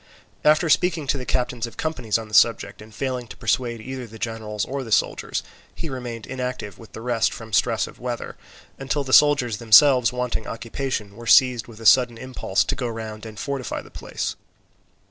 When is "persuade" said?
3.37-3.81